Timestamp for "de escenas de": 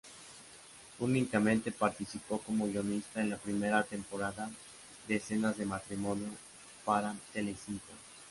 5.07-5.65